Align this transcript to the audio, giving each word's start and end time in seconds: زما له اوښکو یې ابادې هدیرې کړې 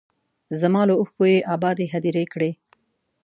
زما 0.59 0.81
له 0.89 0.93
اوښکو 0.99 1.23
یې 1.33 1.45
ابادې 1.55 1.85
هدیرې 1.93 2.25
کړې 2.33 2.51